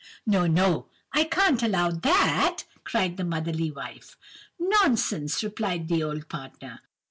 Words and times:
"'No, 0.25 0.47
no, 0.47 0.87
I 1.13 1.25
can't 1.25 1.61
allow 1.61 1.91
that,' 1.91 2.63
cried 2.83 3.17
the 3.17 3.23
motherly 3.23 3.69
wife. 3.69 4.17
"'Nonsense!' 4.57 5.43
replied 5.43 5.89
the 5.89 6.01
old 6.01 6.27
partner. 6.27 6.81